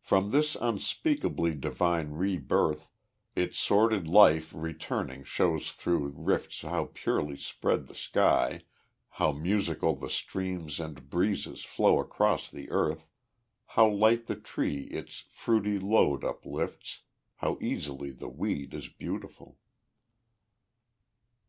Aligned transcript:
From 0.00 0.32
this 0.32 0.56
unspeakably 0.60 1.54
divine 1.54 2.10
rebirth, 2.10 2.88
Its 3.36 3.56
sordid 3.56 4.08
life 4.08 4.52
returning 4.52 5.22
shows 5.22 5.70
through 5.70 6.08
rifts 6.08 6.62
How 6.62 6.90
purely 6.92 7.36
spreads 7.36 7.86
the 7.86 7.94
sky, 7.94 8.62
how 9.10 9.30
musical 9.30 9.94
The 9.94 10.10
streams 10.10 10.80
and 10.80 11.08
breezes 11.08 11.62
flow 11.62 12.00
across 12.00 12.50
the 12.50 12.68
earth, 12.70 13.06
How 13.66 13.88
light 13.88 14.26
the 14.26 14.34
tree 14.34 14.86
its 14.88 15.22
fruity 15.30 15.78
load 15.78 16.24
uplifts, 16.24 17.02
How 17.36 17.56
easily 17.60 18.10
the 18.10 18.28
weed 18.28 18.74
is 18.74 18.88
beautiful. 18.88 19.58